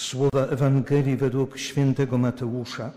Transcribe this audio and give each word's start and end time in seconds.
Słowa 0.00 0.46
Ewangelii 0.46 1.16
według 1.16 1.58
świętego 1.58 2.18
Mateusza. 2.18 2.92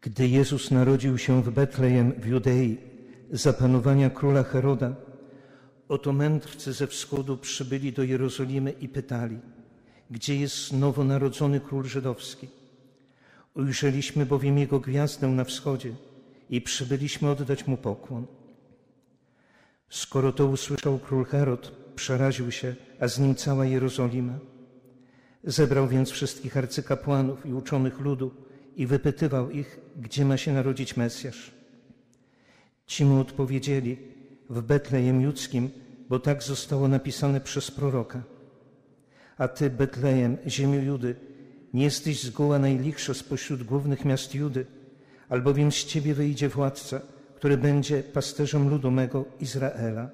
Gdy 0.00 0.28
Jezus 0.28 0.70
narodził 0.70 1.18
się 1.18 1.42
w 1.42 1.50
Betlejem 1.50 2.12
w 2.12 2.26
Judei 2.26 2.76
za 3.30 3.52
panowania 3.52 4.10
króla 4.10 4.42
Heroda, 4.42 4.94
oto 5.88 6.12
mędrcy 6.12 6.72
ze 6.72 6.86
wschodu 6.86 7.36
przybyli 7.36 7.92
do 7.92 8.02
Jerozolimy 8.02 8.70
i 8.70 8.88
pytali, 8.88 9.38
gdzie 10.10 10.36
jest 10.36 10.72
nowonarodzony 10.72 11.60
król 11.60 11.84
żydowski. 11.84 12.48
Ujrzeliśmy 13.54 14.26
bowiem 14.26 14.58
jego 14.58 14.80
gwiazdę 14.80 15.28
na 15.28 15.44
wschodzie 15.44 15.92
i 16.50 16.60
przybyliśmy 16.60 17.30
oddać 17.30 17.66
mu 17.66 17.76
pokłon. 17.76 18.35
Skoro 19.88 20.32
to 20.32 20.46
usłyszał 20.46 20.98
król 20.98 21.24
Herod, 21.24 21.72
przeraził 21.94 22.50
się, 22.50 22.74
a 23.00 23.08
z 23.08 23.18
nim 23.18 23.34
cała 23.34 23.66
Jerozolima. 23.66 24.38
Zebrał 25.44 25.88
więc 25.88 26.10
wszystkich 26.10 26.56
arcykapłanów 26.56 27.46
i 27.46 27.52
uczonych 27.52 28.00
ludu 28.00 28.34
i 28.76 28.86
wypytywał 28.86 29.50
ich, 29.50 29.80
gdzie 29.96 30.24
ma 30.24 30.36
się 30.36 30.52
narodzić 30.52 30.96
Mesjasz. 30.96 31.50
Ci 32.86 33.04
mu 33.04 33.20
odpowiedzieli, 33.20 33.98
w 34.50 34.62
Betlejem 34.62 35.20
Judzkim, 35.20 35.70
bo 36.08 36.18
tak 36.18 36.42
zostało 36.42 36.88
napisane 36.88 37.40
przez 37.40 37.70
proroka. 37.70 38.22
A 39.38 39.48
ty, 39.48 39.70
Betlejem, 39.70 40.36
ziemiu 40.46 40.82
Judy, 40.82 41.16
nie 41.74 41.84
jesteś 41.84 42.22
zgoła 42.22 42.58
najlichsza 42.58 43.14
spośród 43.14 43.62
głównych 43.62 44.04
miast 44.04 44.34
Judy, 44.34 44.66
albowiem 45.28 45.72
z 45.72 45.84
ciebie 45.84 46.14
wyjdzie 46.14 46.48
władca, 46.48 47.00
który 47.36 47.56
będzie 47.56 48.02
pasterzem 48.02 48.68
ludu 48.68 48.90
mego 48.90 49.24
Izraela. 49.40 50.10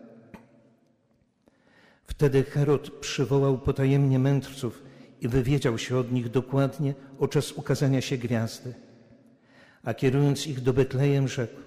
Wtedy 2.04 2.42
Herod 2.44 2.90
przywołał 2.90 3.58
potajemnie 3.58 4.18
mędrców 4.18 4.82
i 5.20 5.28
wywiedział 5.28 5.78
się 5.78 5.96
od 5.96 6.12
nich 6.12 6.30
dokładnie 6.30 6.94
o 7.18 7.28
czas 7.28 7.52
ukazania 7.52 8.00
się 8.00 8.18
gwiazdy. 8.18 8.74
A 9.84 9.94
kierując 9.94 10.46
ich 10.46 10.60
do 10.60 10.72
Betlejem, 10.72 11.28
rzekł: 11.28 11.60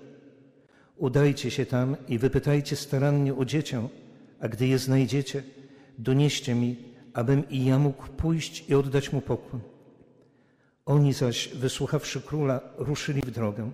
Udajcie 0.97 1.52
się 1.52 1.65
tam 1.65 1.95
i 2.08 2.17
wypytajcie 2.17 2.75
starannie 2.75 3.35
o 3.35 3.45
dziecię, 3.45 3.87
a 4.39 4.47
gdy 4.47 4.67
je 4.67 4.80
znajdziecie, 4.80 5.43
donieście 5.97 6.55
mi, 6.55 6.75
abym 7.13 7.49
i 7.49 7.65
ja 7.65 7.80
mógł 7.80 8.08
pójść 8.08 8.69
i 8.69 8.75
oddać 8.75 9.13
mu 9.13 9.21
pokłon. 9.21 9.61
Oni 10.85 11.13
zaś, 11.13 11.47
wysłuchawszy 11.47 12.21
króla, 12.21 12.61
ruszyli 12.77 13.21
w 13.21 13.31
drogę. 13.31 13.71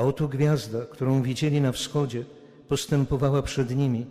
A 0.00 0.02
oto 0.02 0.28
gwiazda, 0.28 0.86
którą 0.86 1.22
widzieli 1.22 1.60
na 1.60 1.72
wschodzie, 1.72 2.24
postępowała 2.68 3.42
przed 3.42 3.76
nimi, 3.76 4.06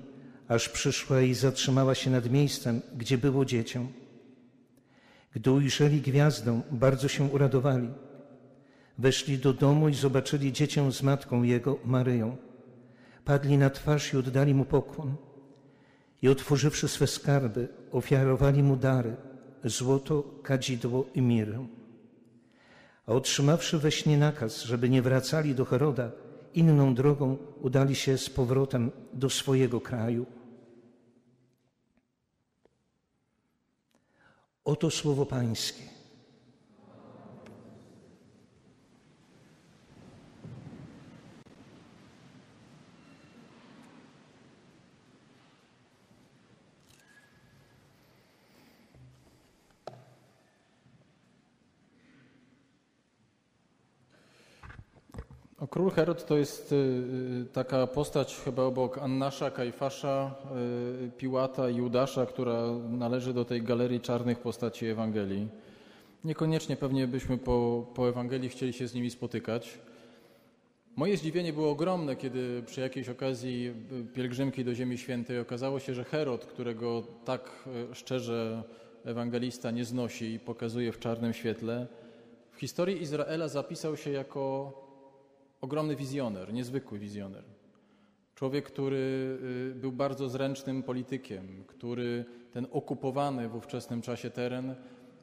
aż 0.48 0.70
przyszła 0.70 1.22
i 1.22 1.34
zatrzymała 1.34 1.96
się 1.96 2.12
nad 2.12 2.32
miejscem, 2.32 2.82
gdzie 2.98 3.18
było 3.18 3.46
dziecię. 3.46 3.88
Gdy 5.34 5.52
ujrzeli 5.52 6.02
gwiazdę, 6.02 6.62
bardzo 6.72 7.08
się 7.08 7.24
uradowali. 7.24 7.90
Weszli 8.98 9.38
do 9.38 9.54
domu 9.54 9.90
i 9.90 9.94
zobaczyli 9.94 10.54
dziecię 10.54 10.92
z 10.92 11.04
matką 11.04 11.44
jego, 11.44 11.80
Maryją. 11.86 12.38
Padli 13.26 13.58
na 13.58 13.70
twarz 13.70 14.14
i 14.14 14.18
oddali 14.18 14.54
mu 14.54 14.66
pokłon. 14.66 15.16
I 16.22 16.30
otworzywszy 16.30 16.88
swe 16.88 17.08
skarby, 17.08 17.68
ofiarowali 17.92 18.64
mu 18.64 18.76
dary, 18.76 19.16
złoto, 19.64 20.24
kadzidło 20.44 21.06
i 21.16 21.22
mirę. 21.22 21.79
A 23.10 23.14
otrzymawszy 23.14 23.80
we 23.80 23.92
śnie 23.92 24.18
nakaz, 24.18 24.64
żeby 24.64 24.90
nie 24.90 25.02
wracali 25.02 25.56
do 25.56 25.66
Heroda, 25.66 26.12
inną 26.54 26.96
drogą 26.96 27.38
udali 27.62 27.96
się 27.96 28.18
z 28.18 28.30
powrotem 28.30 28.92
do 29.14 29.30
swojego 29.30 29.82
kraju. 29.82 30.26
Oto 34.66 34.92
słowo 34.92 35.26
Pańskie. 35.26 35.99
O, 55.62 55.68
król 55.68 55.92
Herod 55.92 56.26
to 56.26 56.38
jest 56.38 56.72
y, 56.72 56.76
y, 56.76 57.46
taka 57.54 57.88
postać 57.88 58.36
chyba 58.36 58.64
obok 58.64 58.98
Annasza, 58.98 59.52
Kajfasza, 59.52 60.36
y, 61.06 61.12
Piłata 61.18 61.70
i 61.70 61.76
Judasza, 61.76 62.26
która 62.26 62.64
należy 62.90 63.34
do 63.34 63.46
tej 63.46 63.62
galerii 63.62 64.00
czarnych 64.00 64.40
postaci 64.40 64.86
Ewangelii. 64.86 65.48
Niekoniecznie 66.24 66.76
pewnie 66.76 67.08
byśmy 67.08 67.38
po, 67.38 67.86
po 67.96 68.10
Ewangelii 68.10 68.50
chcieli 68.50 68.74
się 68.74 68.88
z 68.88 68.94
nimi 68.94 69.10
spotykać. 69.10 69.80
Moje 70.96 71.18
zdziwienie 71.18 71.54
było 71.54 71.72
ogromne, 71.72 72.16
kiedy 72.16 72.64
przy 72.66 72.82
jakiejś 72.82 73.10
okazji 73.10 73.74
pielgrzymki 74.14 74.66
do 74.66 74.76
Ziemi 74.76 74.98
Świętej 74.98 75.40
okazało 75.40 75.80
się, 75.80 75.94
że 75.94 76.04
Herod, 76.04 76.46
którego 76.46 77.04
tak 77.26 77.70
szczerze 77.94 78.64
ewangelista 79.06 79.72
nie 79.72 79.86
znosi 79.86 80.34
i 80.34 80.40
pokazuje 80.40 80.92
w 80.92 81.00
czarnym 81.00 81.34
świetle, 81.34 81.88
w 82.52 82.60
historii 82.60 83.02
Izraela 83.02 83.48
zapisał 83.48 83.98
się 83.98 84.12
jako 84.12 84.74
ogromny 85.62 85.96
wizjoner, 85.96 86.54
niezwykły 86.54 87.00
wizjoner. 87.00 87.44
Człowiek, 88.36 88.66
który 88.66 89.38
y, 89.72 89.76
był 89.76 89.92
bardzo 89.92 90.30
zręcznym 90.30 90.84
politykiem, 90.84 91.64
który 91.68 92.26
ten 92.52 92.68
okupowany 92.72 93.50
w 93.50 93.56
ówczesnym 93.56 94.02
czasie 94.02 94.30
teren 94.30 94.76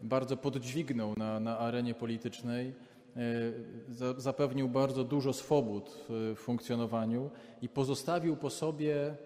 bardzo 0.02 0.36
podźwignął 0.36 1.14
na, 1.16 1.40
na 1.40 1.58
arenie 1.58 1.94
politycznej, 1.94 2.74
y, 3.16 4.20
zapewnił 4.20 4.68
bardzo 4.68 5.04
dużo 5.04 5.32
swobód 5.32 6.06
w 6.08 6.34
funkcjonowaniu 6.36 7.30
i 7.62 7.68
pozostawił 7.68 8.36
po 8.36 8.50
sobie 8.50 9.16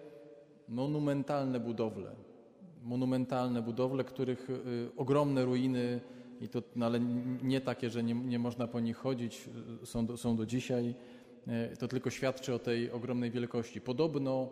monumentalne 0.69 1.59
budowle. 1.59 2.11
Monumentalne 2.83 3.61
budowle, 3.61 4.03
których 4.03 4.49
y, 4.49 4.89
ogromne 4.97 5.45
ruiny 5.45 6.01
i 6.41 6.49
to, 6.49 6.63
no 6.75 6.85
ale 6.85 6.99
nie 7.43 7.61
takie, 7.61 7.89
że 7.89 8.03
nie, 8.03 8.13
nie 8.13 8.39
można 8.39 8.67
po 8.67 8.79
nich 8.79 8.97
chodzić, 8.97 9.49
są 9.83 10.05
do, 10.05 10.17
są 10.17 10.35
do 10.35 10.45
dzisiaj. 10.45 10.95
E, 11.47 11.75
to 11.77 11.87
tylko 11.87 12.09
świadczy 12.09 12.53
o 12.53 12.59
tej 12.59 12.91
ogromnej 12.91 13.31
wielkości. 13.31 13.81
Podobno 13.81 14.49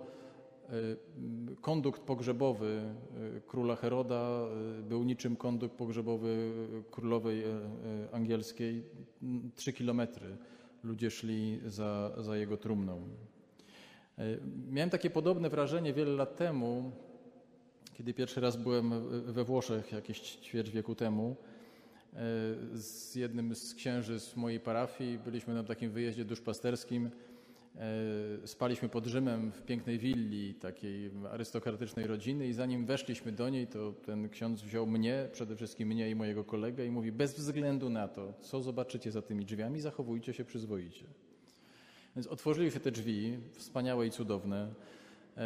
e, 0.69 0.72
kondukt 1.61 2.01
pogrzebowy 2.01 2.81
e, 3.38 3.41
króla 3.41 3.75
Heroda 3.75 4.45
był 4.83 5.03
niczym 5.03 5.35
kondukt 5.35 5.75
pogrzebowy 5.75 6.51
królowej 6.91 7.44
angielskiej. 8.11 8.83
Trzy 9.56 9.73
kilometry 9.73 10.38
ludzie 10.83 11.11
szli 11.11 11.59
za, 11.66 12.11
za 12.17 12.38
jego 12.38 12.57
trumną. 12.57 13.01
Miałem 14.69 14.89
takie 14.89 15.09
podobne 15.09 15.50
wrażenie 15.50 15.94
wiele 15.94 16.11
lat 16.11 16.35
temu, 16.35 16.91
kiedy 17.94 18.13
pierwszy 18.13 18.41
raz 18.41 18.57
byłem 18.57 18.94
we 19.33 19.44
Włoszech, 19.44 19.91
jakieś 19.91 20.19
ćwierć 20.21 20.69
wieku 20.69 20.95
temu. 20.95 21.35
E, 22.14 22.20
z 22.74 23.16
jednym 23.16 23.56
z 23.56 23.74
księży 23.74 24.20
z 24.20 24.36
mojej 24.36 24.59
parafii. 24.59 25.20
Byliśmy 25.20 25.53
na 25.53 25.64
takim 25.64 25.92
wyjeździe 25.92 26.25
duszpasterskim. 26.25 27.09
E, 27.75 28.47
spaliśmy 28.47 28.90
pod 28.90 29.06
Rzymem 29.06 29.52
w 29.52 29.62
pięknej 29.62 30.00
willi 30.00 30.53
takiej 30.53 31.12
arystokratycznej 31.31 32.08
rodziny 32.08 32.48
i 32.48 32.53
zanim 32.53 32.86
weszliśmy 32.86 33.31
do 33.31 33.50
niej, 33.50 33.68
to 33.68 33.94
ten 33.94 34.30
ksiądz 34.30 34.62
wziął 34.62 34.88
mnie, 34.88 35.30
przede 35.31 35.56
wszystkim 35.56 35.88
mnie 35.88 36.09
i 36.09 36.16
mojego 36.16 36.44
kolegę 36.44 36.86
i 36.86 36.92
mówi 36.92 37.12
bez 37.12 37.34
względu 37.34 37.90
na 37.90 38.08
to, 38.08 38.34
co 38.42 38.62
zobaczycie 38.62 39.12
za 39.12 39.22
tymi 39.22 39.46
drzwiami, 39.46 39.81
zachowujcie 39.81 40.34
się 40.34 40.46
przyzwoicie. 40.46 41.06
Więc 42.16 42.28
otworzyli 42.28 42.72
się 42.72 42.80
te 42.80 42.92
drzwi, 42.92 43.38
wspaniałe 43.53 44.07
i 44.07 44.12
cudowne. 44.12 44.74
E, 45.39 45.41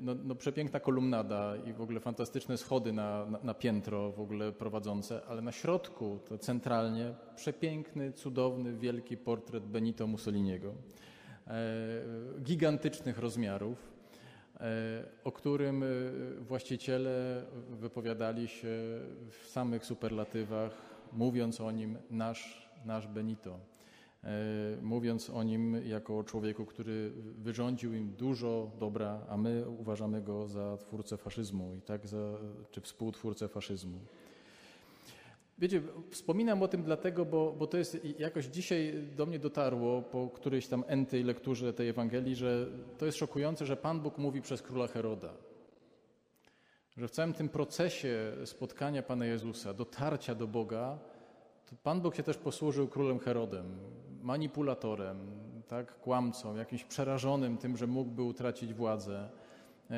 no, 0.00 0.14
no, 0.24 0.34
przepiękna 0.34 0.80
kolumnada 0.80 1.56
i 1.56 1.72
w 1.72 1.80
ogóle 1.80 2.00
fantastyczne 2.00 2.56
schody 2.58 2.92
na, 2.92 3.26
na, 3.26 3.38
na, 3.42 3.54
piętro 3.54 4.12
w 4.12 4.20
ogóle 4.20 4.52
prowadzące, 4.52 5.20
ale 5.28 5.42
na 5.42 5.52
środku, 5.52 6.18
to 6.28 6.38
centralnie, 6.38 7.14
przepiękny, 7.36 8.12
cudowny, 8.12 8.76
wielki 8.76 9.16
portret 9.16 9.64
Benito 9.64 10.06
Mussoliniego. 10.06 10.74
E, 11.46 11.54
gigantycznych 12.42 13.18
rozmiarów, 13.18 13.92
e, 14.60 15.04
o 15.24 15.32
którym 15.32 15.84
właściciele 16.40 17.44
wypowiadali 17.70 18.48
się 18.48 18.68
w 19.30 19.46
samych 19.46 19.84
superlatywach, 19.84 20.72
mówiąc 21.12 21.60
o 21.60 21.70
nim 21.70 21.98
nasz, 22.10 22.70
nasz 22.84 23.06
Benito. 23.06 23.77
E, 24.24 24.30
mówiąc 24.82 25.30
o 25.30 25.42
nim 25.42 25.86
jako 25.86 26.18
o 26.18 26.24
człowieku, 26.24 26.66
który 26.66 27.12
wyrządził 27.38 27.94
im 27.94 28.12
dużo 28.12 28.70
dobra, 28.78 29.20
a 29.28 29.36
my 29.36 29.68
uważamy 29.68 30.22
go 30.22 30.48
za 30.48 30.76
twórcę 30.76 31.16
faszyzmu 31.16 31.74
i 31.74 31.82
tak 31.82 32.06
za, 32.06 32.38
czy 32.70 32.80
współtwórcę 32.80 33.48
faszyzmu. 33.48 33.98
Wiecie, 35.58 35.82
wspominam 36.10 36.62
o 36.62 36.68
tym 36.68 36.82
dlatego, 36.82 37.24
bo, 37.24 37.52
bo 37.52 37.66
to 37.66 37.78
jest 37.78 37.98
jakoś 38.18 38.46
dzisiaj 38.46 38.94
do 39.16 39.26
mnie 39.26 39.38
dotarło 39.38 40.02
po 40.02 40.28
którejś 40.28 40.66
tam 40.66 40.84
entej 40.86 41.24
lekturze 41.24 41.72
tej 41.72 41.88
Ewangelii, 41.88 42.36
że 42.36 42.66
to 42.98 43.06
jest 43.06 43.18
szokujące, 43.18 43.66
że 43.66 43.76
Pan 43.76 44.00
Bóg 44.00 44.18
mówi 44.18 44.42
przez 44.42 44.62
króla 44.62 44.86
Heroda. 44.86 45.32
Że 46.96 47.08
w 47.08 47.10
całym 47.10 47.32
tym 47.32 47.48
procesie 47.48 48.32
spotkania 48.44 49.02
Pana 49.02 49.26
Jezusa, 49.26 49.74
dotarcia 49.74 50.34
do 50.34 50.46
Boga, 50.46 50.98
Pan 51.82 52.00
Bóg 52.00 52.14
się 52.14 52.22
też 52.22 52.36
posłużył 52.36 52.88
królem 52.88 53.18
Herodem, 53.18 53.78
manipulatorem, 54.22 55.18
tak, 55.68 56.00
kłamcą, 56.00 56.56
jakimś 56.56 56.84
przerażonym 56.84 57.58
tym, 57.58 57.76
że 57.76 57.86
mógłby 57.86 58.22
utracić 58.22 58.74
władzę. 58.74 59.28
E, 59.90 59.94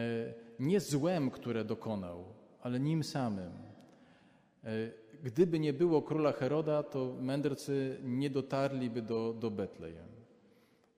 nie 0.59 0.81
złem, 0.81 1.31
które 1.31 1.65
dokonał, 1.65 2.25
ale 2.63 2.81
nim 2.81 3.05
samym. 3.05 3.53
E, 4.65 4.71
gdyby 5.23 5.59
nie 5.59 5.73
było 5.73 6.03
króla 6.03 6.33
Heroda, 6.33 6.83
to 6.83 7.17
mędrcy 7.21 7.99
nie 8.03 8.31
dotarliby 8.31 9.03
do, 9.03 9.35
do 9.41 9.51
Betlejem. 9.51 10.11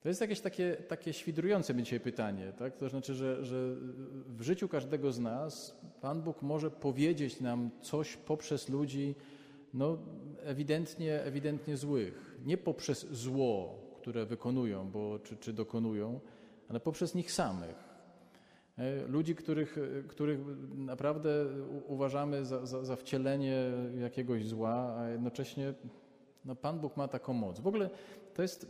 To 0.03 0.09
jest 0.09 0.21
jakieś 0.21 0.41
takie, 0.41 0.77
takie 0.89 1.13
świdrujące 1.13 1.75
mi 1.75 1.83
dzisiaj 1.83 2.01
pytanie. 2.01 2.53
Tak? 2.59 2.77
To 2.77 2.89
znaczy, 2.89 3.15
że, 3.15 3.45
że 3.45 3.57
w 4.27 4.43
życiu 4.43 4.69
każdego 4.69 5.13
z 5.13 5.19
nas 5.19 5.77
Pan 6.01 6.23
Bóg 6.23 6.43
może 6.43 6.71
powiedzieć 6.71 7.41
nam 7.41 7.71
coś 7.81 8.17
poprzez 8.17 8.69
ludzi 8.69 9.15
no, 9.75 9.99
ewidentnie, 10.43 11.23
ewidentnie 11.23 11.77
złych. 11.77 12.31
Nie 12.44 12.59
poprzez 12.59 13.06
zło, 13.11 13.79
które 14.00 14.27
wykonują 14.27 14.91
bo, 14.91 15.19
czy, 15.19 15.37
czy 15.37 15.53
dokonują, 15.53 16.21
ale 16.69 16.81
poprzez 16.81 17.15
nich 17.15 17.33
samych. 17.33 17.93
E, 18.79 19.06
ludzi, 19.06 19.35
których, 19.35 19.77
których 20.09 20.41
naprawdę 20.75 21.47
uważamy 21.87 22.44
za, 22.44 22.67
za, 22.67 22.85
za 22.85 22.97
wcielenie 22.97 23.71
jakiegoś 24.00 24.47
zła, 24.47 24.97
a 24.99 25.09
jednocześnie 25.09 25.75
no, 26.44 26.55
Pan 26.55 26.81
Bóg 26.81 26.97
ma 26.97 27.09
taką 27.09 27.33
moc. 27.33 27.61
W 27.61 27.67
ogóle 27.67 27.91
to 28.35 28.43
jest 28.43 28.67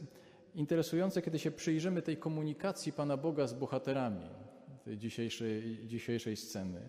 interesujące, 0.54 1.22
kiedy 1.22 1.38
się 1.38 1.50
przyjrzymy 1.50 2.02
tej 2.02 2.16
komunikacji 2.16 2.92
Pana 2.92 3.16
Boga 3.16 3.46
z 3.46 3.54
bohaterami 3.54 4.28
tej 4.84 4.98
dzisiejszej, 4.98 5.78
dzisiejszej 5.86 6.36
sceny, 6.36 6.80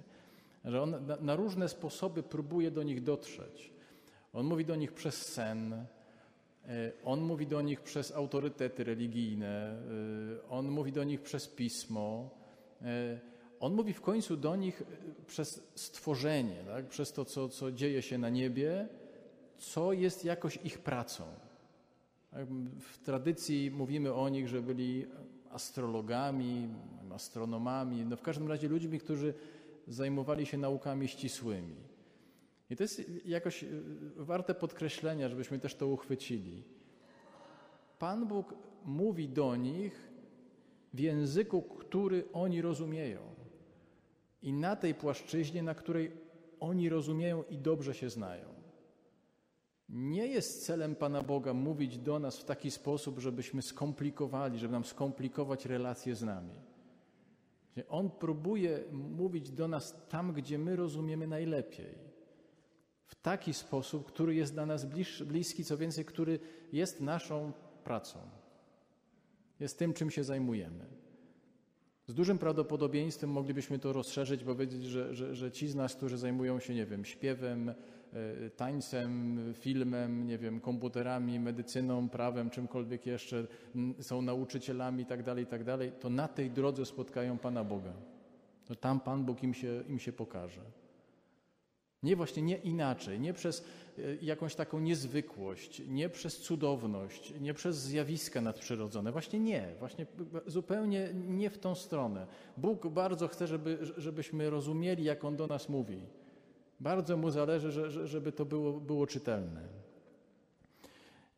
że 0.65 0.81
On 0.81 1.06
na, 1.06 1.15
na 1.15 1.36
różne 1.36 1.69
sposoby 1.69 2.24
próbuje 2.24 2.71
do 2.71 2.83
nich 2.83 3.03
dotrzeć. 3.03 3.74
On 4.33 4.45
mówi 4.45 4.65
do 4.65 4.75
nich 4.75 4.94
przez 4.94 5.33
sen, 5.33 5.74
e, 5.74 5.86
on 7.06 7.21
mówi 7.21 7.48
do 7.48 7.62
nich 7.62 7.81
przez 7.81 8.12
autorytety 8.12 8.83
religijne, 8.83 9.48
e, 9.48 10.50
on 10.50 10.69
mówi 10.69 10.92
do 10.92 11.04
nich 11.04 11.21
przez 11.21 11.48
pismo, 11.48 12.30
E, 12.83 13.19
on 13.60 13.74
mówi 13.74 13.94
w 13.94 14.01
końcu 14.01 14.38
do 14.38 14.56
nich 14.56 14.81
e, 14.81 14.86
przez 15.27 15.63
stworzenie, 15.75 16.63
tak? 16.68 16.86
przez 16.86 17.13
to, 17.13 17.25
co, 17.25 17.50
co 17.50 17.71
dzieje 17.71 18.01
się 18.01 18.18
na 18.18 18.30
niebie, 18.30 18.88
co 19.57 19.94
jest 19.94 20.25
jakoś 20.25 20.60
ich 20.63 20.80
pracą. 20.80 21.24
Tak? 22.31 22.48
W 22.80 22.98
tradycji 22.98 23.71
mówimy 23.71 24.13
o 24.13 24.30
nich, 24.30 24.48
że 24.48 24.62
byli 24.62 25.06
astrologami, 25.50 26.69
astronomami, 27.12 28.06
no 28.06 28.15
w 28.15 28.21
każdym 28.21 28.48
razie 28.48 28.68
ludźmi, 28.68 29.00
którzy 29.00 29.33
zajmowali 29.88 30.45
się 30.45 30.57
naukami 30.57 31.07
ścisłymi. 31.07 31.75
I 32.73 32.75
to 32.75 32.83
jest 32.83 33.01
jakoś 33.25 33.63
e, 33.63 33.67
warte 34.15 34.55
podkreślenia, 34.55 35.29
żebyśmy 35.29 35.59
też 35.59 35.75
to 35.75 35.87
uchwycili. 35.87 36.63
Pan 37.99 38.27
Bóg 38.27 38.55
mówi 38.85 39.29
do 39.29 39.55
nich 39.55 40.11
w 40.93 40.99
języku, 40.99 41.61
który 41.61 42.23
oni 42.33 42.61
rozumieją. 42.61 43.19
I 44.41 44.53
na 44.53 44.75
tej 44.75 44.95
płaszczyźnie, 44.95 45.63
na 45.63 45.75
której 45.75 46.11
oni 46.59 46.89
rozumieją 46.89 47.43
i 47.49 47.57
dobrze 47.57 47.93
się 47.93 48.09
znają. 48.09 48.45
Nie 49.89 50.27
jest 50.27 50.65
celem 50.65 50.95
Pana 50.95 51.21
Boga 51.21 51.53
mówić 51.53 51.97
do 51.97 52.19
nas 52.19 52.37
w 52.37 52.45
taki 52.45 52.71
sposób, 52.71 53.19
żebyśmy 53.19 53.61
skomplikowali, 53.61 54.59
żeby 54.59 54.71
nam 54.71 54.85
skomplikować 54.85 55.65
relacje 55.65 56.15
z 56.15 56.23
nami. 56.23 56.53
On 57.89 58.09
próbuje 58.09 58.83
mówić 58.91 59.51
do 59.51 59.67
nas 59.67 60.07
tam, 60.09 60.33
gdzie 60.33 60.57
my 60.57 60.75
rozumiemy 60.75 61.27
najlepiej. 61.27 62.12
W 63.05 63.15
taki 63.15 63.53
sposób, 63.53 64.05
który 64.05 64.35
jest 64.35 64.53
dla 64.53 64.65
nas 64.65 64.85
bliski, 65.25 65.65
co 65.65 65.77
więcej, 65.77 66.05
który 66.05 66.39
jest 66.71 67.01
naszą 67.01 67.51
pracą 67.83 68.19
jest 69.63 69.79
tym, 69.79 69.94
czym 69.94 70.11
się 70.11 70.23
zajmujemy. 70.23 70.85
Z 72.07 72.13
dużym 72.13 72.38
prawdopodobieństwem 72.38 73.29
moglibyśmy 73.29 73.79
to 73.79 73.94
rozszerzyć, 73.94 74.44
powiedzieć, 74.44 74.83
że, 74.83 75.15
że, 75.15 75.35
że 75.35 75.51
ci 75.51 75.67
z 75.67 75.75
nas, 75.75 75.95
którzy 75.95 76.17
zajmują 76.17 76.59
się, 76.59 76.73
nie 76.73 76.85
wiem, 76.85 77.05
śpiewem, 77.05 77.69
e, 77.69 78.50
tańcem, 78.50 79.39
filmem, 79.53 80.27
nie 80.27 80.38
wiem, 80.38 80.59
komputerami, 80.59 81.39
medycyną, 81.39 82.09
prawem, 82.09 82.50
czymkolwiek 82.50 83.05
jeszcze, 83.05 83.47
są 84.00 84.21
nauczycielami 84.21 85.00
itd., 85.00 85.23
tak 85.23 85.38
itd., 85.38 85.77
tak 85.77 86.00
to 86.00 86.09
na 86.09 86.27
tej 86.27 86.51
drodze 86.51 86.85
spotkają 86.85 87.38
Pana 87.38 87.63
Boga. 87.63 87.94
To 88.65 88.75
tam 88.75 89.00
Pan 89.00 89.25
Bóg 89.25 89.44
im 89.44 89.53
się, 89.53 89.83
im 89.88 90.00
się 90.00 90.13
pokaże. 90.13 90.61
Nie 92.03 92.15
właśnie 92.15 92.44
nie 92.44 92.57
inaczej, 92.57 93.19
nie 93.19 93.33
przez 93.33 93.63
e, 93.97 94.01
jakąś 94.21 94.55
taką 94.55 94.79
niezwykłość, 94.79 95.81
nie 95.88 96.09
przez 96.09 96.38
cudowność, 96.38 97.33
nie 97.39 97.53
przez 97.53 97.77
zjawiska 97.77 98.41
nadprzyrodzone. 98.41 99.11
Właśnie 99.11 99.39
nie, 99.39 99.75
właśnie 99.79 100.05
zupełnie 100.45 101.09
nie 101.13 101.50
w 101.50 101.57
tą 101.57 101.75
stronę. 101.75 102.27
Bóg 102.57 102.88
bardzo 102.88 103.27
chce, 103.27 103.47
żeby, 103.47 103.77
żebyśmy 103.97 104.50
rozumieli, 104.50 105.03
jak 105.03 105.23
On 105.23 105.35
do 105.35 105.47
nas 105.47 105.69
mówi. 105.69 106.01
Bardzo 106.79 107.17
Mu 107.17 107.31
zależy, 107.31 107.91
żeby 108.07 108.31
to 108.31 108.45
było, 108.45 108.73
było 108.73 109.07
czytelne. 109.07 109.83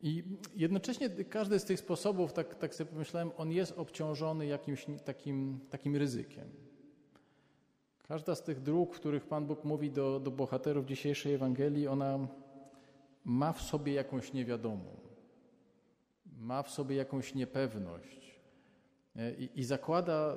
I 0.02 0.24
jednocześnie 0.56 1.10
każdy 1.10 1.58
z 1.58 1.64
tych 1.64 1.80
sposobów, 1.80 2.32
tak, 2.32 2.54
tak 2.54 2.74
sobie 2.74 2.90
pomyślałem, 2.90 3.30
on 3.36 3.52
jest 3.52 3.78
obciążony 3.78 4.46
jakimś 4.46 4.86
takim, 5.04 5.60
takim 5.70 5.96
ryzykiem. 5.96 6.65
Każda 8.08 8.34
z 8.34 8.42
tych 8.42 8.62
dróg, 8.62 8.94
których 8.94 9.26
Pan 9.26 9.46
Bóg 9.46 9.64
mówi 9.64 9.90
do, 9.90 10.20
do 10.20 10.30
bohaterów 10.30 10.86
dzisiejszej 10.86 11.34
Ewangelii, 11.34 11.88
ona 11.88 12.18
ma 13.24 13.52
w 13.52 13.62
sobie 13.62 13.92
jakąś 13.92 14.32
niewiadomą, 14.32 14.96
ma 16.38 16.62
w 16.62 16.70
sobie 16.70 16.96
jakąś 16.96 17.34
niepewność 17.34 18.40
e, 19.16 19.34
i, 19.34 19.60
i 19.60 19.64
zakłada 19.64 20.36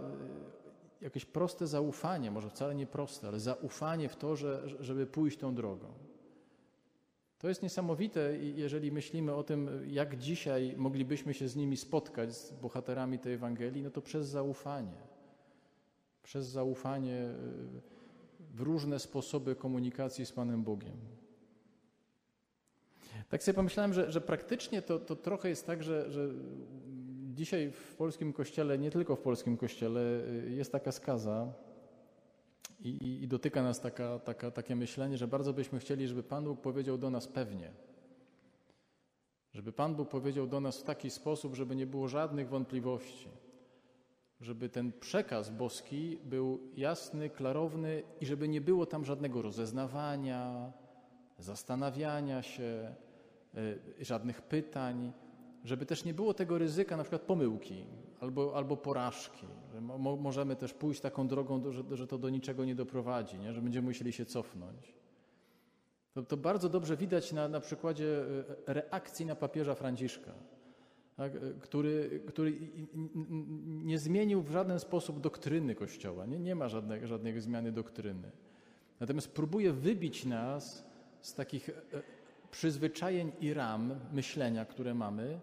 e, 1.02 1.06
jakieś 1.06 1.26
proste 1.26 1.68
zaufanie, 1.68 2.32
może 2.32 2.50
wcale 2.50 2.76
nie 2.76 2.88
proste, 2.88 3.28
ale 3.28 3.40
zaufanie 3.40 4.10
w 4.10 4.16
to, 4.16 4.36
że, 4.36 4.64
żeby 4.80 5.08
pójść 5.08 5.38
tą 5.38 5.56
drogą. 5.56 5.88
To 7.40 7.48
jest 7.50 7.64
niesamowite, 7.64 8.38
jeżeli 8.38 8.92
myślimy 8.92 9.34
o 9.36 9.44
tym, 9.44 9.84
jak 9.88 10.18
dzisiaj 10.18 10.74
moglibyśmy 10.78 11.34
się 11.34 11.48
z 11.48 11.56
nimi 11.56 11.78
spotkać, 11.78 12.36
z 12.36 12.52
bohaterami 12.52 13.20
tej 13.20 13.34
Ewangelii, 13.34 13.84
no 13.84 13.92
to 13.92 14.02
przez 14.02 14.28
zaufanie 14.28 15.09
przez 16.24 16.48
zaufanie 16.48 17.16
y, 17.16 18.56
w 18.56 18.62
różne 18.62 19.00
sposoby 19.00 19.56
komunikacji 19.56 20.26
z 20.26 20.32
Panem 20.32 20.64
Bogiem. 20.64 20.98
Tak 23.30 23.44
sobie 23.44 23.56
pomyślałem, 23.56 23.94
że, 23.94 24.12
że 24.12 24.22
praktycznie 24.22 24.82
to, 24.82 25.00
to 25.00 25.16
trochę 25.16 25.50
jest 25.50 25.66
tak, 25.66 25.84
że, 25.84 26.12
że 26.12 26.30
dzisiaj 27.34 27.72
w 27.72 27.96
polskim 27.96 28.34
kościele, 28.34 28.78
nie 28.78 28.92
tylko 28.92 29.16
w 29.16 29.20
polskim 29.20 29.58
kościele, 29.58 30.02
y, 30.02 30.50
jest 30.50 30.72
taka 30.72 30.92
skaza 30.92 31.54
i, 32.80 32.90
i, 32.90 33.24
i 33.24 33.28
dotyka 33.28 33.64
nas 33.64 33.82
taka, 33.82 34.20
taka, 34.20 34.52
takie 34.52 34.76
myślenie, 34.76 35.18
że 35.18 35.28
bardzo 35.28 35.54
byśmy 35.54 35.80
chcieli, 35.80 36.08
żeby 36.08 36.24
Pan 36.24 36.44
Bóg 36.44 36.62
powiedział 36.62 36.98
do 36.98 37.10
nas 37.10 37.28
pewnie. 37.28 37.72
Żeby 39.54 39.72
Pan 39.72 39.96
Bóg 39.96 40.10
powiedział 40.10 40.48
do 40.48 40.60
nas 40.60 40.78
w 40.80 40.84
taki 40.84 41.10
sposób, 41.10 41.56
żeby 41.56 41.76
nie 41.76 41.86
było 41.86 42.08
żadnych 42.08 42.50
wątpliwości 42.50 43.30
żeby 44.42 44.70
ten 44.70 44.92
przekaz 45.00 45.50
boski 45.50 46.20
był 46.26 46.60
jasny, 46.78 47.30
klarowny 47.30 48.04
i 48.22 48.26
żeby 48.26 48.48
nie 48.48 48.62
było 48.62 48.86
tam 48.86 49.06
żadnego 49.06 49.42
rozeznawania, 49.42 50.72
zastanawiania 51.40 52.42
się, 52.42 52.96
y, 54.00 54.06
żadnych 54.06 54.42
pytań, 54.42 55.14
żeby 55.64 55.86
też 55.86 56.06
nie 56.06 56.14
było 56.14 56.34
tego 56.34 56.58
ryzyka 56.58 56.98
na 56.98 57.04
przykład 57.04 57.22
pomyłki 57.22 57.86
albo, 58.20 58.56
albo 58.56 58.78
porażki. 58.78 59.48
Mo 59.82 60.16
możemy 60.16 60.56
też 60.56 60.74
pójść 60.74 61.02
taką 61.02 61.28
drogą, 61.28 61.72
że, 61.72 61.84
że 61.92 62.08
to 62.08 62.18
do 62.18 62.30
niczego 62.30 62.66
nie 62.66 62.76
doprowadzi, 62.76 63.40
nie? 63.40 63.54
że 63.54 63.62
będziemy 63.62 63.88
musieli 63.88 64.14
się 64.14 64.26
cofnąć. 64.26 64.94
To, 66.14 66.24
to 66.24 66.38
bardzo 66.38 66.70
dobrze 66.70 66.98
widać 66.98 67.32
na, 67.32 67.48
na 67.48 67.60
przykładzie 67.60 68.06
y, 68.06 68.74
reakcji 68.74 69.26
na 69.26 69.36
papieża 69.36 69.76
Franciszka 69.76 70.32
tak, 71.20 71.32
który, 71.60 72.22
który 72.28 72.54
nie 73.68 74.00
zmienił 74.00 74.42
w 74.42 74.52
żaden 74.52 74.80
sposób 74.80 75.20
doktryny 75.20 75.76
Kościoła. 75.76 76.26
Nie, 76.26 76.40
nie 76.40 76.56
ma 76.56 76.70
żadnej, 76.70 77.08
żadnej 77.08 77.42
zmiany 77.42 77.72
doktryny. 77.72 78.32
Natomiast 79.00 79.32
próbuje 79.32 79.74
wybić 79.74 80.26
nas 80.26 80.86
z 81.22 81.34
takich 81.34 81.70
e, 81.70 81.74
przyzwyczajeń 82.52 83.32
i 83.40 83.54
ram 83.54 83.96
myślenia, 84.14 84.66
które 84.66 84.94
mamy, 84.94 85.40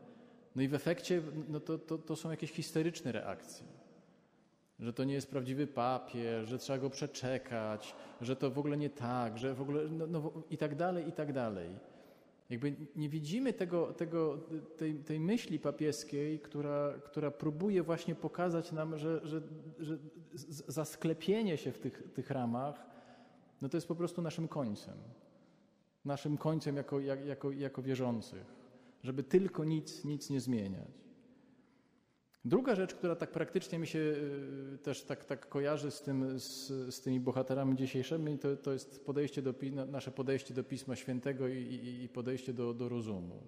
no 0.57 0.63
i 0.63 0.69
w 0.69 0.75
efekcie 0.75 1.23
no 1.49 1.61
to, 1.61 1.79
to, 1.79 1.99
to 1.99 2.17
są 2.17 2.31
jakieś 2.31 2.53
histeryczne 2.53 3.13
reakcje. 3.13 3.67
że 4.79 4.93
to 4.93 5.05
nie 5.05 5.15
jest 5.15 5.31
prawdziwy 5.31 5.67
papier, 5.67 6.45
że 6.45 6.59
trzeba 6.59 6.79
go 6.79 6.91
przeczekać, 6.91 7.95
że 8.21 8.37
to 8.37 8.51
w 8.51 8.59
ogóle 8.59 8.77
nie 8.77 8.91
tak, 8.91 9.39
że 9.39 9.55
w 9.55 9.61
ogóle 9.61 9.89
no, 9.89 10.07
no, 10.07 10.33
i 10.51 10.57
tak 10.57 10.75
dalej, 10.75 11.09
i 11.09 11.13
tak 11.13 11.33
dalej. 11.33 11.96
Jakby 12.51 12.77
nie 12.97 13.09
widzimy 13.09 13.53
tego, 13.53 13.93
tego, 13.93 14.39
tej, 14.77 14.95
tej 14.95 15.21
myśli 15.21 15.59
papieskiej, 15.59 16.41
która, 16.41 16.95
która 17.05 17.31
próbuje 17.31 17.83
właśnie 17.83 18.15
pokazać 18.15 18.73
nam, 18.73 18.99
że, 18.99 19.21
że, 19.27 19.43
że 19.79 19.99
zasklepienie 20.69 21.57
się 21.57 21.73
w 21.73 21.79
tych, 21.79 22.13
tych 22.15 22.31
ramach, 22.31 22.87
no 23.63 23.69
to 23.69 23.77
jest 23.77 23.89
po 23.89 23.95
prostu 23.95 24.23
naszym 24.23 24.49
końcem. 24.49 24.95
Naszym 26.05 26.37
końcem 26.37 26.77
jako, 26.77 27.01
jako, 27.01 27.51
jako 27.51 27.83
wierzących, 27.83 28.45
żeby 29.03 29.23
tylko 29.23 29.65
nic, 29.65 30.05
nic 30.05 30.31
nie 30.31 30.41
zmieniać. 30.41 31.06
Druga 32.47 32.75
rzecz, 32.75 32.95
która 32.95 33.17
tak 33.17 33.31
praktycznie 33.31 33.79
mi 33.79 33.87
się 33.87 33.99
y, 33.99 34.79
też 34.83 35.03
tak, 35.03 35.25
tak 35.25 35.49
kojarzy 35.49 35.91
z, 35.91 36.03
tym, 36.03 36.41
z, 36.41 36.67
z 36.95 37.01
tymi 37.01 37.21
bohaterami 37.21 37.77
dzisiejszymi, 37.77 38.39
to, 38.39 38.57
to 38.57 38.73
jest 38.73 39.05
podejście 39.05 39.43
do, 39.43 39.55
nasze 39.89 40.11
podejście 40.11 40.55
do 40.55 40.65
Pisma 40.65 40.97
Świętego 40.97 41.49
i, 41.49 41.57
i, 41.57 42.03
i 42.05 42.09
podejście 42.09 42.53
do, 42.53 42.75
do 42.75 42.89
rozumu. 42.89 43.43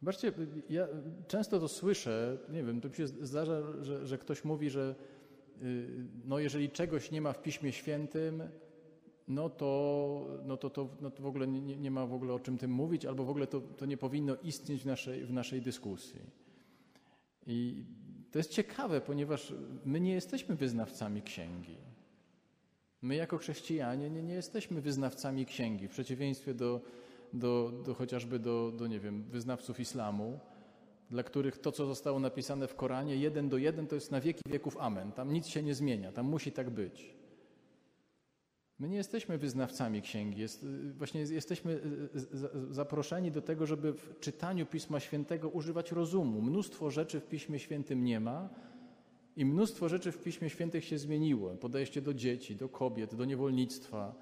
Zobaczcie, 0.00 0.32
ja 0.70 0.88
często 1.28 1.60
to 1.60 1.68
słyszę, 1.68 2.38
nie 2.48 2.64
wiem, 2.64 2.80
to 2.80 2.88
mi 2.88 2.94
się 2.94 3.06
zdarza, 3.06 3.62
że, 3.82 4.06
że 4.06 4.18
ktoś 4.18 4.44
mówi, 4.44 4.70
że 4.70 4.94
y, 5.62 5.86
no 6.24 6.38
jeżeli 6.38 6.70
czegoś 6.70 7.10
nie 7.10 7.20
ma 7.20 7.32
w 7.32 7.42
Piśmie 7.42 7.72
Świętym, 7.72 8.42
no 9.28 9.50
to, 9.50 10.40
no 10.44 10.56
to, 10.56 10.70
to, 10.70 10.88
no 11.00 11.10
to 11.10 11.22
w 11.22 11.26
ogóle 11.26 11.46
nie, 11.46 11.76
nie 11.76 11.90
ma 11.90 12.06
w 12.06 12.14
ogóle 12.14 12.32
o 12.32 12.40
czym 12.40 12.58
tym 12.58 12.70
mówić, 12.70 13.06
albo 13.06 13.24
w 13.24 13.30
ogóle 13.30 13.46
to, 13.46 13.60
to 13.60 13.86
nie 13.86 13.96
powinno 13.96 14.36
istnieć 14.42 14.82
w 14.82 14.86
naszej, 14.86 15.24
w 15.24 15.32
naszej 15.32 15.62
dyskusji. 15.62 16.47
I 17.48 17.84
to 18.30 18.38
jest 18.38 18.50
ciekawe, 18.50 19.00
ponieważ 19.00 19.54
my 19.84 20.00
nie 20.00 20.12
jesteśmy 20.12 20.56
wyznawcami 20.56 21.22
księgi. 21.22 21.76
My 23.02 23.14
jako 23.14 23.38
chrześcijanie 23.38 24.10
nie, 24.10 24.22
nie 24.22 24.34
jesteśmy 24.34 24.80
wyznawcami 24.80 25.46
księgi, 25.46 25.88
w 25.88 25.90
przeciwieństwie 25.90 26.54
do, 26.54 26.80
do, 27.32 27.72
do 27.86 27.94
chociażby 27.94 28.38
do, 28.38 28.72
do, 28.76 28.86
nie 28.86 29.00
wiem, 29.00 29.22
wyznawców 29.22 29.80
islamu, 29.80 30.40
dla 31.10 31.22
których 31.22 31.58
to, 31.58 31.72
co 31.72 31.86
zostało 31.86 32.20
napisane 32.20 32.68
w 32.68 32.74
Koranie, 32.74 33.16
jeden 33.16 33.48
do 33.48 33.58
jeden, 33.58 33.86
to 33.86 33.94
jest 33.94 34.10
na 34.10 34.20
wieki 34.20 34.42
wieków 34.46 34.76
amen. 34.76 35.12
Tam 35.12 35.32
nic 35.32 35.46
się 35.46 35.62
nie 35.62 35.74
zmienia, 35.74 36.12
tam 36.12 36.26
musi 36.26 36.52
tak 36.52 36.70
być. 36.70 37.17
My 38.78 38.88
nie 38.88 38.96
jesteśmy 38.96 39.38
wyznawcami 39.38 40.02
księgi. 40.02 40.40
Jest, 40.40 40.66
właśnie 40.98 41.20
jesteśmy 41.20 41.72
y, 41.72 41.78
y, 42.70 42.74
zaproszeni 42.74 43.30
do 43.30 43.42
tego, 43.42 43.66
żeby 43.66 43.92
w 43.92 44.20
czytaniu 44.20 44.66
Pisma 44.66 45.00
Świętego 45.00 45.48
używać 45.48 45.92
rozumu. 45.92 46.42
Mnóstwo 46.42 46.90
rzeczy 46.90 47.20
w 47.20 47.26
Piśmie 47.26 47.58
Świętym 47.58 48.04
nie 48.04 48.20
ma 48.20 48.48
i 49.36 49.44
mnóstwo 49.44 49.88
rzeczy 49.88 50.12
w 50.12 50.22
Piśmie 50.22 50.50
Świętych 50.50 50.84
się 50.84 50.98
zmieniło. 50.98 51.54
Podejście 51.54 52.02
do 52.02 52.14
dzieci, 52.14 52.56
do 52.56 52.68
kobiet, 52.68 53.14
do 53.14 53.24
niewolnictwa. 53.24 54.14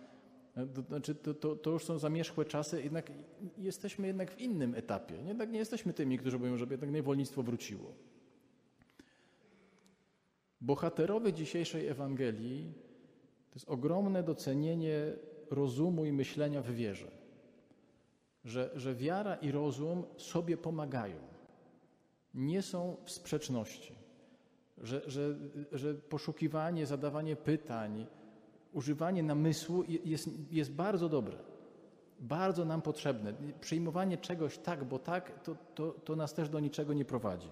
To, 0.74 0.82
znaczy, 0.82 1.14
to, 1.14 1.34
to, 1.34 1.56
to 1.56 1.70
już 1.70 1.84
są 1.84 1.98
zamierzchłe 1.98 2.44
czasy, 2.44 2.82
jednak 2.82 3.12
jesteśmy 3.58 4.06
jednak 4.06 4.30
w 4.30 4.40
innym 4.40 4.74
etapie. 4.74 5.14
Jednak 5.26 5.50
nie 5.50 5.58
jesteśmy 5.58 5.92
tymi, 5.92 6.18
którzy 6.18 6.38
mówią, 6.38 6.56
żeby 6.56 6.74
jednak 6.74 6.90
niewolnictwo 6.90 7.42
wróciło. 7.42 7.94
Bohaterowie 10.60 11.32
dzisiejszej 11.32 11.86
Ewangelii 11.86 12.85
jest 13.56 13.68
ogromne 13.68 14.22
docenienie 14.22 15.12
rozumu 15.50 16.04
i 16.04 16.12
myślenia 16.12 16.62
w 16.62 16.70
wierze. 16.70 17.10
Że, 18.44 18.70
że 18.74 18.94
wiara 18.94 19.34
i 19.34 19.50
rozum 19.50 20.04
sobie 20.16 20.56
pomagają. 20.56 21.16
Nie 22.34 22.62
są 22.62 22.96
w 23.04 23.10
sprzeczności. 23.10 23.94
Że, 24.78 25.02
że, 25.10 25.34
że 25.72 25.94
poszukiwanie, 25.94 26.86
zadawanie 26.86 27.36
pytań, 27.36 28.06
używanie 28.72 29.22
namysłu 29.22 29.84
jest, 30.04 30.52
jest 30.52 30.72
bardzo 30.72 31.08
dobre. 31.08 31.38
Bardzo 32.20 32.64
nam 32.64 32.82
potrzebne. 32.82 33.34
Przyjmowanie 33.60 34.18
czegoś 34.18 34.58
tak, 34.58 34.84
bo 34.84 34.98
tak, 34.98 35.42
to, 35.42 35.56
to, 35.74 35.92
to 35.92 36.16
nas 36.16 36.34
też 36.34 36.48
do 36.48 36.60
niczego 36.60 36.92
nie 36.92 37.04
prowadzi. 37.04 37.48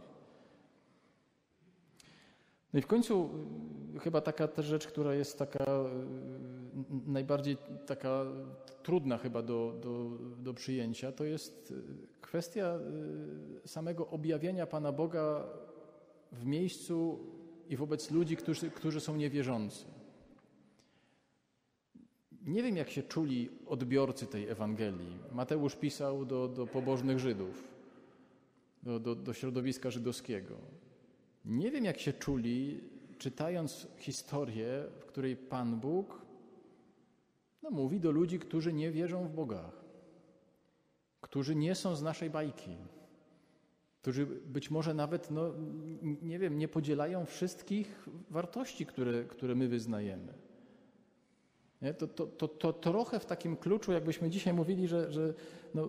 No 2.75 2.79
i 2.79 2.83
w 2.83 2.87
końcu 2.87 3.31
y, 3.97 4.01
chyba 4.01 4.21
taka 4.21 4.49
też 4.49 4.67
rzecz, 4.67 4.87
która 4.87 5.15
jest 5.15 5.39
taka 5.39 5.65
y, 5.65 7.11
najbardziej 7.11 7.57
taka 7.87 8.25
trudna 8.83 9.19
chyba 9.19 9.43
do, 9.43 9.79
do, 9.83 10.11
do 10.39 10.55
przyjęcia, 10.55 11.13
to 11.13 11.25
jest 11.25 11.71
y, 11.71 11.75
kwestia 12.21 12.79
samego 13.67 14.09
objawienia 14.09 14.67
Pana 14.67 14.93
Boga 14.93 15.47
w 16.33 16.47
miejscu 16.47 17.19
i 17.69 17.77
wobec 17.77 18.11
ludzi, 18.11 18.37
którzy, 18.37 18.71
którzy 18.71 19.01
są 19.01 19.17
niewierzący. 19.17 19.85
Nie 22.47 22.63
wiem, 22.63 22.77
jak 22.77 22.91
się 22.91 23.03
czuli 23.03 23.51
odbiorcy 23.67 24.27
tej 24.27 24.49
Ewangelii. 24.49 25.19
Mateusz 25.33 25.77
pisał 25.77 26.25
do, 26.25 26.49
do 26.49 26.67
pobożnych 26.67 27.19
Żydów, 27.19 27.65
do, 28.83 29.01
do, 29.01 29.15
do 29.15 29.33
środowiska 29.33 29.91
żydowskiego. 29.91 30.84
Nie 31.45 31.71
wiem, 31.71 31.85
jak 31.85 31.99
się 31.99 32.13
czuli, 32.13 32.81
czytając 33.19 33.87
historię, 33.99 34.85
w 35.01 35.05
której 35.05 35.37
Pan 35.37 35.81
Bóg 35.81 36.23
no, 37.63 37.71
mówi 37.71 38.01
do 38.01 38.11
ludzi, 38.11 38.39
którzy 38.39 38.73
nie 38.73 38.91
wierzą 38.91 39.25
w 39.25 39.31
Boga, 39.31 39.71
którzy 41.21 41.55
nie 41.55 41.75
są 41.75 41.97
z 41.97 42.03
naszej 42.03 42.31
bajki, 42.31 42.77
którzy 44.03 44.27
być 44.27 44.71
może 44.71 44.95
nawet, 44.95 45.31
no, 45.31 45.53
nie 46.23 46.39
wiem, 46.39 46.59
nie 46.59 46.69
podzielają 46.69 47.27
wszystkich 47.27 48.09
wartości, 48.31 48.87
które, 48.87 49.25
które 49.25 49.55
my 49.55 49.69
wyznajemy. 49.69 50.35
Nie? 51.83 51.95
To, 51.95 52.07
to, 52.07 52.27
to, 52.27 52.49
to 52.49 52.73
trochę 52.73 53.21
w 53.21 53.27
takim 53.27 53.57
kluczu, 53.57 53.93
jakbyśmy 53.93 54.31
dzisiaj 54.31 54.55
mówili, 54.55 54.89
że, 54.89 55.13
że 55.13 55.35
no, 55.75 55.89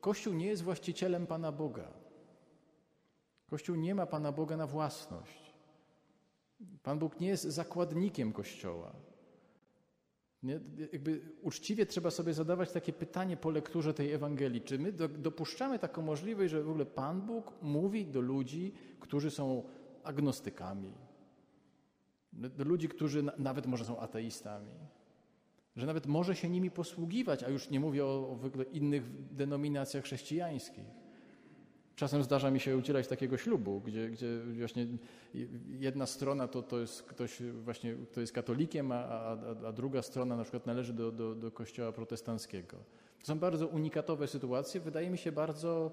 Kościół 0.00 0.34
nie 0.34 0.46
jest 0.46 0.62
właścicielem 0.62 1.26
Pana 1.26 1.52
Boga. 1.52 2.03
Kościół 3.54 3.76
nie 3.76 3.94
ma 3.94 4.06
Pana 4.06 4.32
Boga 4.32 4.56
na 4.56 4.66
własność. 4.66 5.54
Pan 6.82 6.98
Bóg 6.98 7.20
nie 7.20 7.28
jest 7.28 7.44
zakładnikiem 7.44 8.32
Kościoła. 8.32 8.92
Nie? 10.42 10.60
Jakby 10.92 11.20
uczciwie 11.42 11.86
trzeba 11.86 12.10
sobie 12.10 12.34
zadawać 12.34 12.72
takie 12.72 12.92
pytanie 12.92 13.36
po 13.36 13.50
lekturze 13.50 13.94
tej 13.94 14.12
Ewangelii. 14.12 14.60
Czy 14.60 14.78
my 14.78 14.92
dopuszczamy 14.92 15.78
taką 15.78 16.02
możliwość, 16.02 16.50
że 16.50 16.62
w 16.62 16.70
ogóle 16.70 16.86
Pan 16.86 17.20
Bóg 17.20 17.52
mówi 17.62 18.06
do 18.06 18.20
ludzi, 18.20 18.72
którzy 19.00 19.30
są 19.30 19.62
agnostykami, 20.04 20.92
do 22.32 22.64
ludzi, 22.64 22.88
którzy 22.88 23.22
nawet 23.38 23.66
może 23.66 23.84
są 23.84 23.98
ateistami, 23.98 24.74
że 25.76 25.86
nawet 25.86 26.06
może 26.06 26.36
się 26.36 26.48
nimi 26.48 26.70
posługiwać, 26.70 27.42
a 27.42 27.48
już 27.48 27.70
nie 27.70 27.80
mówię 27.80 28.04
o, 28.04 28.08
o 28.08 28.62
innych 28.72 29.34
denominacjach 29.34 30.04
chrześcijańskich. 30.04 31.03
Czasem 31.96 32.22
zdarza 32.22 32.50
mi 32.50 32.60
się 32.60 32.76
udzielać 32.76 33.08
takiego 33.08 33.36
ślubu, 33.36 33.80
gdzie, 33.80 34.08
gdzie 34.08 34.40
właśnie 34.58 34.86
jedna 35.78 36.06
strona 36.06 36.48
to, 36.48 36.62
to 36.62 36.80
jest 36.80 37.02
ktoś 37.02 37.42
właśnie, 37.42 37.94
kto 38.10 38.20
jest 38.20 38.32
katolikiem, 38.32 38.92
a, 38.92 39.04
a, 39.04 39.36
a 39.66 39.72
druga 39.72 40.02
strona 40.02 40.36
na 40.36 40.42
przykład 40.42 40.66
należy 40.66 40.92
do, 40.92 41.12
do, 41.12 41.34
do 41.34 41.50
kościoła 41.50 41.92
protestanckiego. 41.92 42.76
To 43.20 43.26
są 43.26 43.38
bardzo 43.38 43.66
unikatowe 43.66 44.28
sytuacje, 44.28 44.80
wydaje 44.80 45.10
mi 45.10 45.18
się 45.18 45.32
bardzo 45.32 45.92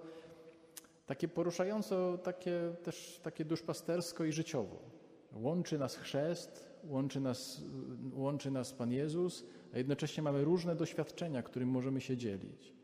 takie 1.05 1.27
poruszająco, 1.27 2.17
takie 2.17 2.73
też 2.83 3.19
takie 3.23 3.45
duszpastersko 3.45 4.25
i 4.25 4.31
życiowo. 4.31 4.77
Łączy 5.33 5.79
nas 5.79 5.95
chrzest, 5.95 6.71
łączy 6.83 7.19
nas, 7.19 7.61
łączy 8.13 8.51
nas 8.51 8.73
Pan 8.73 8.91
Jezus, 8.91 9.45
a 9.73 9.77
jednocześnie 9.77 10.23
mamy 10.23 10.43
różne 10.43 10.75
doświadczenia, 10.75 11.43
którym 11.43 11.69
możemy 11.69 12.01
się 12.01 12.17
dzielić. 12.17 12.80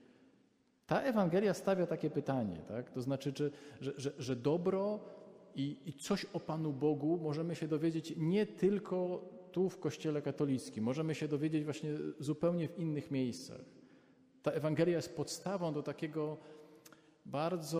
Ta 0.87 1.01
Ewangelia 1.01 1.53
stawia 1.53 1.87
takie 1.87 2.09
pytanie, 2.09 2.61
tak? 2.67 2.89
to 2.91 3.01
znaczy, 3.01 3.33
czy, 3.33 3.51
że, 3.81 3.93
że, 3.97 4.11
że 4.19 4.35
dobro 4.35 4.99
i, 5.55 5.77
i 5.85 5.93
coś 5.93 6.25
o 6.25 6.39
Panu 6.39 6.73
Bogu 6.73 7.19
możemy 7.23 7.55
się 7.55 7.67
dowiedzieć 7.67 8.13
nie 8.17 8.45
tylko 8.45 9.21
tu 9.51 9.69
w 9.69 9.79
Kościele 9.79 10.21
katolickim, 10.21 10.83
możemy 10.83 11.15
się 11.15 11.27
dowiedzieć 11.27 11.63
właśnie 11.63 11.89
zupełnie 12.19 12.67
w 12.67 12.79
innych 12.79 13.11
miejscach. 13.11 13.61
Ta 14.43 14.51
Ewangelia 14.51 14.95
jest 14.95 15.15
podstawą 15.15 15.73
do 15.73 15.83
takiego 15.83 16.37
bardzo 17.25 17.79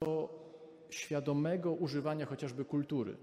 świadomego 0.90 1.74
używania 1.74 2.26
chociażby 2.26 2.66
kultury, 2.66 3.18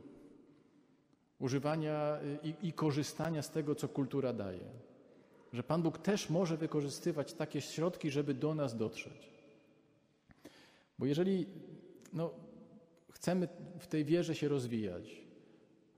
używania 1.38 2.18
i, 2.42 2.68
i 2.68 2.72
korzystania 2.72 3.42
z 3.42 3.50
tego, 3.50 3.74
co 3.74 3.88
kultura 3.88 4.32
daje. 4.32 4.70
Że 5.52 5.62
Pan 5.62 5.82
Bóg 5.82 5.98
też 5.98 6.30
może 6.30 6.56
wykorzystywać 6.56 7.32
takie 7.32 7.60
środki, 7.60 8.10
żeby 8.10 8.34
do 8.34 8.54
nas 8.54 8.76
dotrzeć. 8.76 9.33
Bo 10.98 11.06
jeżeli 11.06 11.46
no, 12.12 12.30
chcemy 13.12 13.48
w 13.78 13.86
tej 13.86 14.04
wierze 14.04 14.34
się 14.34 14.48
rozwijać, 14.48 15.24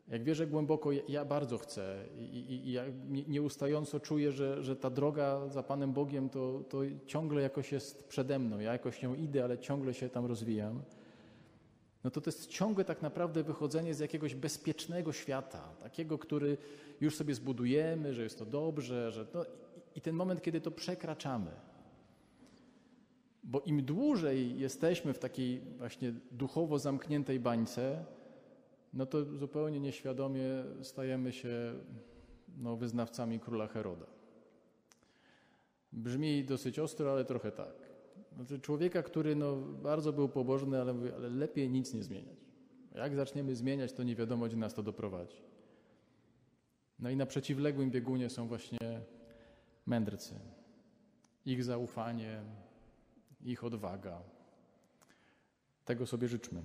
jak 0.09 0.25
wierzę 0.25 0.47
głęboko, 0.47 0.91
ja 1.09 1.25
bardzo 1.25 1.59
chcę 1.59 2.05
i, 2.19 2.23
i, 2.23 2.69
i 2.69 2.73
ja 2.73 2.85
nieustająco 3.29 4.01
czuję, 4.01 4.33
że, 4.33 4.63
że 4.63 4.77
ta 4.77 4.91
droga 4.91 5.49
za 5.49 5.63
Panem 5.63 5.93
Bogiem 5.93 6.29
to, 6.29 6.63
to 6.69 6.79
ciągle 7.07 7.43
jakoś 7.43 7.73
jest 7.73 8.09
przede 8.09 8.39
mną. 8.39 8.59
Ja 8.59 8.73
jakoś 8.73 9.03
nią 9.03 9.15
idę, 9.15 9.45
ale 9.45 9.59
ciągle 9.59 9.95
się 9.95 10.09
tam 10.09 10.27
rozwijam. 10.27 10.83
no 12.05 12.11
to 12.11 12.21
to 12.21 12.31
jest 12.31 12.47
ciągłe 12.47 12.85
tak 12.85 13.03
naprawdę 13.03 13.43
wychodzenie 13.43 13.95
z 13.95 13.99
jakiegoś 13.99 14.35
bezpiecznego 14.35 15.13
świata, 15.13 15.75
takiego, 15.83 16.19
który 16.19 16.57
już 17.01 17.17
sobie 17.17 17.35
zbudujemy, 17.35 18.15
że 18.15 18.23
jest 18.23 18.39
to 18.39 18.47
dobrze, 18.47 19.13
że 19.13 19.27
to... 19.27 19.47
i 19.95 20.01
ten 20.01 20.15
moment, 20.15 20.43
kiedy 20.43 20.61
to 20.61 20.71
przekraczamy. 20.71 21.51
Bo 23.49 23.61
im 23.61 23.85
dłużej 23.85 24.59
jesteśmy 24.59 25.13
w 25.13 25.19
takiej 25.19 25.61
właśnie 25.79 26.15
duchowo 26.31 26.79
zamkniętej 26.79 27.41
bańce, 27.41 28.05
no 28.93 29.07
to 29.07 29.25
zupełnie 29.25 29.81
nieświadomie 29.81 30.65
stajemy 30.83 31.33
się 31.33 31.75
no, 32.59 32.77
wyznawcami 32.77 33.41
króla 33.41 33.67
Heroda. 33.67 34.07
Brzmi 35.93 36.45
dosyć 36.45 36.79
ostro, 36.79 37.13
ale 37.13 37.25
trochę 37.25 37.53
tak. 37.53 37.75
Znaczy 38.37 38.61
człowieka, 38.61 39.03
który 39.03 39.37
no, 39.37 39.57
bardzo 39.57 40.13
był 40.13 40.29
pobożny, 40.29 40.81
ale, 40.81 40.95
mówi, 40.95 41.13
ale 41.13 41.31
lepiej 41.31 41.71
nic 41.71 41.95
nie 41.95 42.03
zmieniać. 42.03 42.47
Jak 42.95 43.15
zaczniemy 43.15 43.57
zmieniać, 43.57 43.93
to 43.93 44.03
nie 44.03 44.17
wiadomo, 44.17 44.47
gdzie 44.47 44.57
nas 44.57 44.75
to 44.75 44.83
doprowadzi. 44.83 45.37
No 46.99 47.11
i 47.11 47.17
na 47.17 47.27
przeciwległym 47.27 47.91
biegunie 47.91 48.31
są 48.31 48.49
właśnie 48.49 49.01
mędrcy. 49.87 50.35
Ich 51.47 51.65
zaufanie, 51.65 52.43
ich 53.47 53.65
odwaga. 53.65 54.23
Tego 55.85 56.07
sobie 56.07 56.29
życzmy. 56.29 56.63